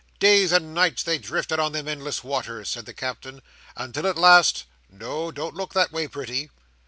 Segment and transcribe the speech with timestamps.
[0.17, 3.39] "Days and nights they drifted on them endless waters," said the Captain,
[3.77, 5.31] "until at last—No!
[5.31, 6.49] Don't look that way, pretty!